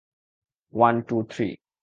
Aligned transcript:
One, 0.73 0.95
two, 1.01 1.17
three. 1.29 1.49